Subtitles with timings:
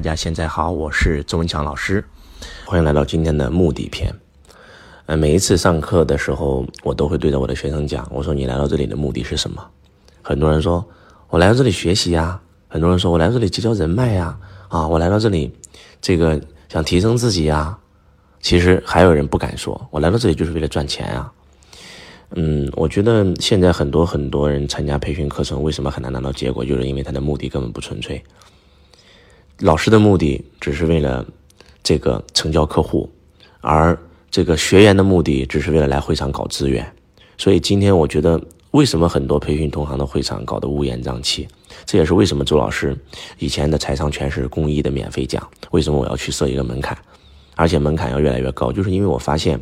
[0.00, 2.02] 大家现在好，我是周文强老师，
[2.64, 4.10] 欢迎来到今天的目的篇。
[5.04, 9.62] 呃，每一次上课的时候，我都会对着我的学生讲，我说你来到这里的目的是什么？
[10.22, 10.82] 很多人说
[11.28, 14.34] 我来到这里学习呀，很多人说我来到这里结交人脉呀，
[14.68, 15.52] 啊，我来到这里，
[16.00, 16.40] 这个
[16.70, 17.78] 想提升自己呀。
[18.40, 21.30] 其实还有人不敢说，我来到这里就是为了赚钱啊。
[22.36, 26.64] 嗯，我觉得现在很多很多人参加培训课程，为什么很难拿到结果？
[26.64, 28.24] 就是因为他的目的根本不纯粹。
[29.60, 31.24] 老师的目的只是为了
[31.82, 33.10] 这个成交客户，
[33.60, 33.98] 而
[34.30, 36.90] 这个学员的目的只是为了来会场搞资源。
[37.38, 41.46] 所以今天我觉得，为什么很多培训同行的会场搞得乌烟瘴气？
[41.86, 42.96] 这也是为什么周老师
[43.38, 45.46] 以前的财商全是公益的免费讲。
[45.70, 46.96] 为什么我要去设一个门槛，
[47.54, 48.72] 而且门槛要越来越高？
[48.72, 49.60] 就是因为我发现。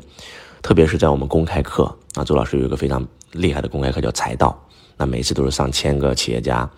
[0.60, 1.84] 特别是在我们公开课
[2.14, 4.60] 啊，周老师有一个非常厉害的公开课叫财道，
[4.96, 6.68] 那每次都是上千个企业家，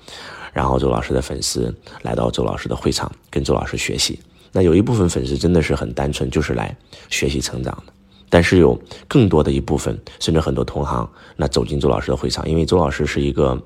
[0.52, 4.18] 然后周老师的粉丝来到周老师的会场跟周老师学习。
[4.52, 6.76] 那有一部分粉丝真的是很单纯，就是来
[7.08, 7.92] 学习成长的。
[8.28, 13.60] 但是有更多的一部分，甚至很多同行，那走进周老师的会场，因为周老师是一个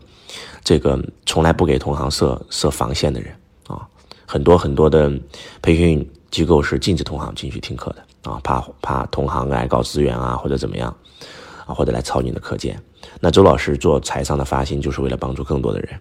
[0.63, 3.35] 这个从来不给同行设设防线的人
[3.67, 3.87] 啊，
[4.27, 5.13] 很多很多的
[5.61, 8.31] 培训机构是禁止同行进去听课的。
[8.31, 10.97] 啊，怕怕同行来搞资源啊，或者怎么样，
[11.67, 12.81] 啊，或者来抄你的课件。
[13.21, 15.99] 那周老师做财商的发心，就是为了帮助更多的人。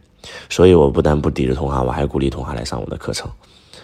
[0.49, 3.29] 所以我不但不抵制同行，我还鼓励同行来上我的课程，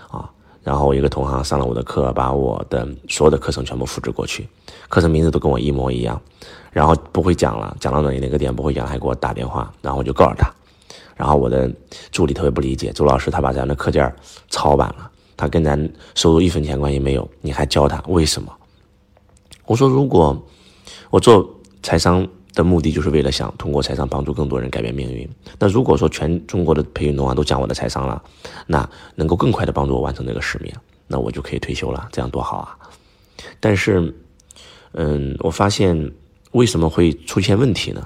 [0.10, 0.30] 啊，
[0.64, 4.48] 然后我一个同行上了我的课，把我的所有的课程全部复制过去，
[4.88, 6.20] 课程名字都跟我一模一样，
[6.72, 10.50] 然后不会讲了，讲到哪哪个点不会讲，还给我打电话，然后我就告诉他，
[11.16, 11.70] 然后我的
[12.12, 14.14] 助理特别不理解，周老师他把咱的课件
[14.50, 15.10] 抄版了。
[15.36, 18.52] 他跟咱收入一分钱关系没有，你还教他为什么？
[19.66, 20.38] 我说，如果
[21.10, 21.50] 我做
[21.82, 28.22] 财商的目的就是为了想通过财商帮助更多人改变命运，那如果说全中国的培训同行都讲我的财商了，
[28.68, 30.74] 那能够更快的帮助我完成这个使命，
[31.08, 32.78] 那我就可以退休了，这样多好啊！
[33.60, 34.14] 但是，
[34.94, 36.12] 嗯，我发现
[36.52, 38.06] 为什么会出现问题呢？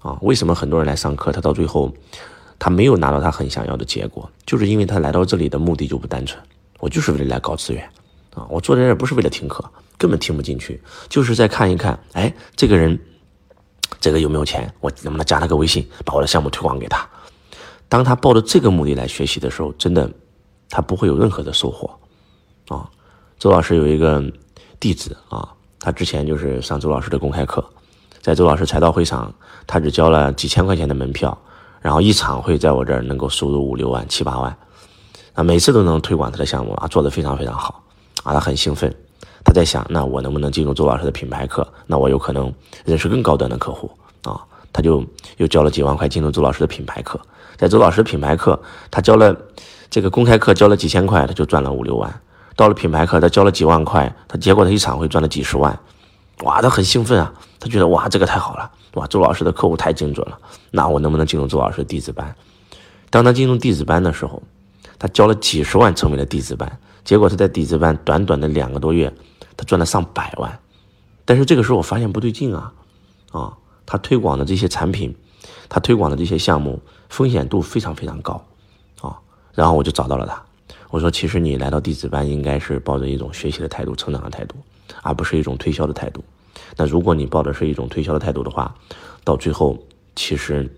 [0.00, 1.92] 啊，为什么很多人来上课，他到最后
[2.58, 6.42] 他没有拿到他很想要的结果，就是因为他来到这里的目的就不单纯。
[6.80, 7.84] 我就是为了来搞资源，
[8.34, 9.64] 啊，我坐在这不是为了听课，
[9.98, 12.98] 根本听不进去，就是在看一看，哎，这个人，
[14.00, 17.06] 这个有没有钱，我能不能加他个微信，把我的项目推广给他。
[17.88, 20.10] 当他抱着这个目的来学习的时候，真的，
[20.70, 21.90] 他不会有任何的收获，
[22.68, 22.88] 啊，
[23.38, 24.22] 周老师有一个
[24.80, 25.48] 弟子啊，
[25.78, 27.64] 他之前就是上周老师的公开课，
[28.20, 29.32] 在周老师财道会场，
[29.66, 31.36] 他只交了几千块钱的门票，
[31.80, 34.56] 然后一场会在我这儿能够收入五六万、七八万。
[35.34, 37.82] 啊，每次都能推广他的项目啊，做得非常非常好
[38.22, 38.94] 啊，他很兴奋，
[39.44, 41.66] 他在想，那我能不能进入周老师的品牌课？
[41.86, 42.52] 那我有可能
[42.84, 43.90] 认识更高端的客户
[44.24, 44.40] 啊，
[44.72, 45.04] 他就
[45.36, 47.20] 又交了几万块进入周老师的品牌课，
[47.56, 48.60] 在周老师品牌课，
[48.90, 49.36] 他交了
[49.90, 52.20] 这个公开课交了几千块，他就赚了五六万，
[52.56, 55.78] 到了品牌课，他交了几万块，他结果他一场会赚了几十万，
[56.44, 60.38] 哇，他很兴奋啊，他觉得哇，这个太好了，哇，周老师的客户太精准了，
[60.70, 62.34] 那我能不能进入周老师的弟子班？
[63.10, 64.42] 当他进入弟子班的时候。
[64.98, 69.12] 他交了几十万成为了弟子班，结果他在弟子班短短的两个多月，
[69.56, 70.58] 他赚了上百万。
[71.24, 72.72] 但是这个时候我发现不对劲啊，
[73.30, 75.14] 啊，他推广的这些产品，
[75.68, 78.44] 他推广的这些项目风险度非常非常高，
[79.00, 79.18] 啊，
[79.54, 80.42] 然后我就找到了他，
[80.90, 84.56] 我说其实你来到弟子班应该是抱着一种学习的态度、成长的态度，
[85.02, 86.22] 而不是一种推销的态度。
[86.76, 88.74] 那如果你抱的是一种推销的态度的话，
[89.24, 89.78] 到最后
[90.16, 90.68] 其实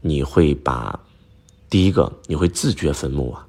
[0.00, 0.98] 你会把。
[1.70, 3.46] 第一个，你会自掘坟墓啊，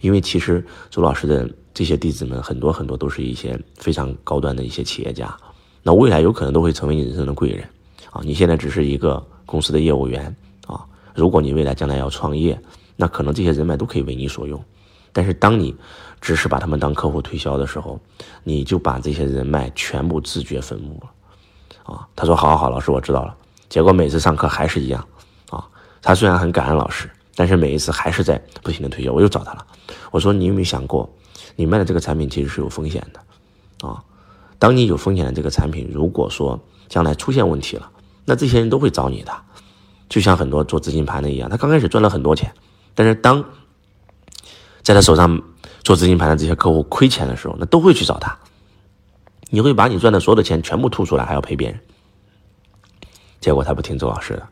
[0.00, 5.34] 因为其实周老师的这些弟子们很多很多都是一些非常高端的一些企业家，
[5.82, 7.66] 那未来有可能都会成为你人生的贵人
[8.10, 8.20] 啊。
[8.22, 10.34] 你现在只是一个公司的业务员
[10.66, 10.84] 啊，
[11.14, 12.60] 如果你未来将来要创业，
[12.96, 14.62] 那可能这些人脉都可以为你所用。
[15.12, 15.74] 但是当你
[16.20, 17.98] 只是把他们当客户推销的时候，
[18.44, 22.06] 你就把这些人脉全部自掘坟墓了啊。
[22.14, 23.34] 他说：好好好，老师我知道了。
[23.68, 25.06] 结果每次上课还是一样
[25.50, 25.66] 啊。
[26.00, 27.08] 他虽然很感恩老师。
[27.34, 29.66] 但是每一次还是在不停的推销，我又找他了。
[30.10, 31.10] 我说：“你有没有想过，
[31.56, 34.02] 你卖的这个产品其实是有风险的，啊？
[34.58, 36.58] 当你有风险的这个产品，如果说
[36.88, 37.90] 将来出现问题了，
[38.24, 39.32] 那这些人都会找你的。
[40.08, 42.52] 就像很多做资金盘的一样，他刚开始赚了很多钱，
[42.94, 43.44] 但是当
[44.82, 45.42] 在他手上
[45.82, 48.38] 做资金盘的这些客户亏钱的时候，那都会去找他。
[49.50, 51.80] 你会把你赚的所有的钱全部吐出来，还要赔别人。
[53.40, 54.48] 结果他不听周老师的，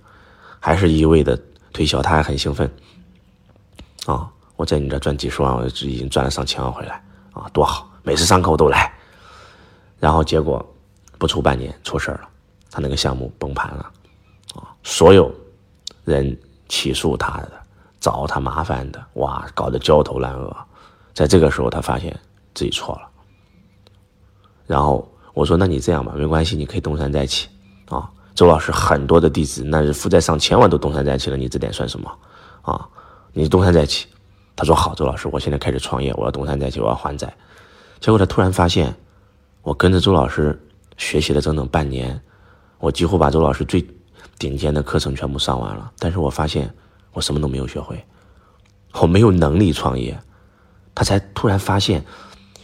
[0.58, 1.40] 还是一味的。”
[1.72, 2.68] 推销他还很兴奋，
[4.04, 4.28] 啊！
[4.60, 7.02] 我在你这赚几十万，我就已经赚了上千万回来，
[7.32, 7.90] 啊，多好！
[8.02, 8.92] 每次上课我都来，
[9.98, 10.62] 然后结果
[11.16, 12.28] 不出半年出事了，
[12.70, 13.90] 他那个项目崩盘了，
[14.56, 14.68] 啊！
[14.82, 15.34] 所有
[16.04, 17.52] 人起诉他的，
[18.00, 20.54] 找他麻烦的，哇，搞得焦头烂额，
[21.14, 22.14] 在这个时候，他发现
[22.52, 23.08] 自己错了。
[24.66, 27.48] 然后我说：“那你这样吧，没关系，你可以东山再起
[27.88, 32.14] 啊。”周老师很多的弟子，那是负债上千万都东山再起了，你这点算什么
[32.60, 32.86] 啊？
[33.32, 34.06] 你东山再起。
[34.56, 37.32] 他说：“好，周老师，我现在开始创业，我要东山再起，我要还债。”
[38.00, 38.94] 结果他突然发现，
[39.62, 40.58] 我跟着周老师
[40.96, 42.20] 学习了整整半年，
[42.78, 43.86] 我几乎把周老师最
[44.38, 46.72] 顶尖的课程全部上完了，但是我发现
[47.12, 48.02] 我什么都没有学会，
[49.00, 50.18] 我没有能力创业。
[50.94, 52.04] 他才突然发现，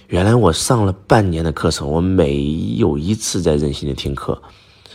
[0.08, 2.42] 原来我上了半年的课程，我每
[2.76, 4.40] 有一次在任性的听课，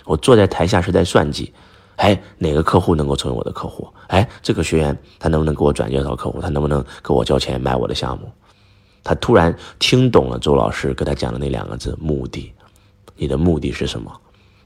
[0.05, 1.53] 我坐在台下是在算计，
[1.97, 3.87] 哎，哪个客户能够成为我的客户？
[4.07, 6.41] 哎，这个学员他能不能给我转介绍客户？
[6.41, 8.31] 他能不能给我交钱买我的项目？
[9.03, 12.51] 他突然听懂了周老师给他讲的那两个字：目的。
[13.15, 14.11] 你的目的是什么？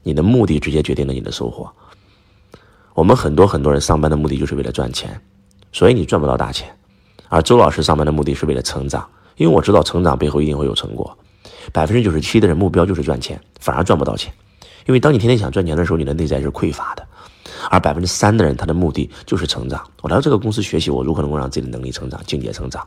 [0.02, 1.70] 你的目的直接决定了你的收获。
[2.94, 5.20] 我们很多很多人上班的目的就是为了赚钱，
[5.72, 6.74] 所以你赚不到大钱。
[7.28, 9.06] 而周老师上班的目的是为了成长，
[9.36, 11.18] 因为我知道成长背后一定会有成果。
[11.72, 14.32] 百分之九十七的人目标就是赚钱，反而赚不到钱，
[14.86, 17.06] 因为当你天天想赚钱的时候，你的内在是匮乏的。
[17.70, 19.82] 而百分之三的人，他的目的就是成长。
[20.02, 22.86] 我来到这个公司学习，我如何能够让自己的能力成长、境界成长，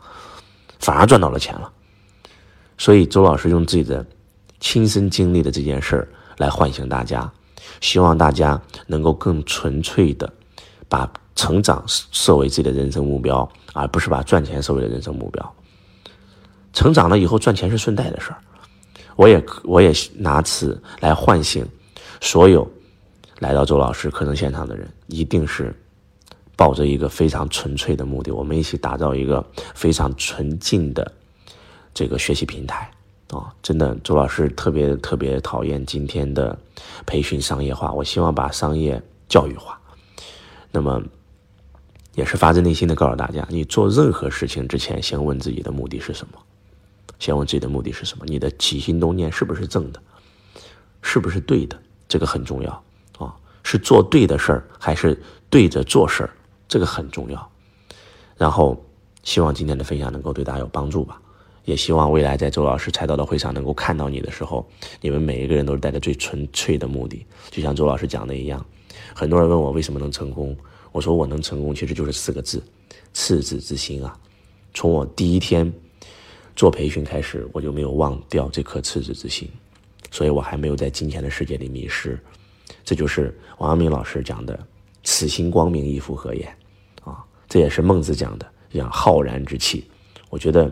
[0.80, 1.72] 反而赚到了钱了。
[2.78, 4.06] 所以周老师用自己的
[4.60, 6.08] 亲身经历的这件事儿
[6.38, 7.32] 来唤醒大家，
[7.82, 10.32] 希望大家能够更纯粹的
[10.88, 11.10] 把。
[11.36, 15.56] 成长设为自己的人生目标，而不是把赚钱设为了人生目标。
[16.74, 18.38] 成长了以后赚钱是顺带的事儿。
[19.16, 21.66] 我也我也拿此来唤醒
[22.20, 22.70] 所有
[23.40, 25.74] 来到周老师课程现场的人，一定是
[26.56, 31.12] 抱着一个非常纯粹的目的，我们一起打造一个非常纯净的
[31.94, 32.92] 这个学习平台
[33.32, 33.54] 啊！
[33.64, 36.58] 真的，周老师特别特别讨厌今天的
[37.06, 39.80] 培训商业化，我希望把商业教育化。
[40.72, 41.02] 那么。
[42.16, 46.40] 也是发自内心的告诉大家，你做任何事情之前，先问自己的目的是什么？
[47.18, 48.26] 先问自己的目的是什么？
[48.28, 50.02] 你的起心动念是不是正的？
[51.02, 51.80] 是不是对的？
[52.10, 52.84] 这个很重要！
[53.72, 55.16] 是做对的事儿，还是
[55.48, 56.30] 对着做事儿？
[56.68, 57.52] 这个很重要。
[58.36, 58.84] 然后，
[59.22, 61.22] 希望今天的分享能够对大家有帮助吧。
[61.66, 64.68] 也希望未来在周老师财道的会上能够看到你的时候，
[65.02, 68.66] 你们每一个人都是带着最纯粹的目的，就像周老师讲的一样。
[69.14, 70.58] 很多人问我为什么能成功？
[70.92, 72.64] 我说我能成功，其实就是四个字：
[73.14, 74.18] 赤子之心啊！
[74.74, 75.72] 从我第一天
[76.56, 79.48] 做培训开始，我就没有忘掉这颗赤子之心，
[80.10, 82.20] 所以我还没有在金钱的世界里迷失。
[82.84, 84.60] 这就是王阳明老师讲的
[85.04, 86.48] “此心光明，亦复何言”
[87.04, 87.24] 啊！
[87.48, 89.90] 这也是孟子讲的“讲浩然之气”。
[90.30, 90.72] 我觉得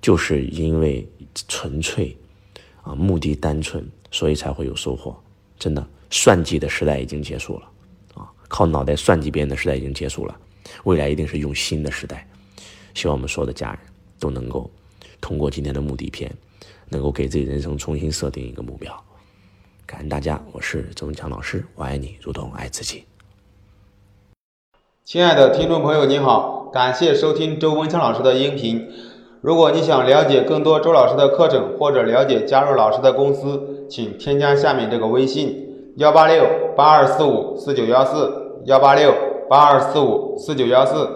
[0.00, 1.06] 就是因为
[1.48, 2.16] 纯粹
[2.82, 5.18] 啊，目的单纯，所以才会有收获。
[5.58, 7.70] 真的，算计的时代已经结束了。
[8.14, 10.38] 啊靠脑袋算计别人的时代已经结束了，
[10.84, 12.28] 未来一定是用心的时代。
[12.94, 13.80] 希望我们所有的家人
[14.18, 14.70] 都能够
[15.20, 16.32] 通过今天的目的篇，
[16.88, 19.04] 能够给自己人生重新设定一个目标。
[19.86, 23.04] 感恩大家，我是周文强老师，我爱你如同爱自己。
[25.04, 28.90] 亲爱的听众朋友，你好，感谢收听周文强老师的音频。
[29.40, 35.92] 如果你想了解更多周老师的课程，或者了解加入老师的公司，请添加下面这个微信。
[35.98, 36.44] 幺八六
[36.76, 39.14] 八二四五四九幺四，幺八六
[39.48, 41.08] 八二四五四九幺四。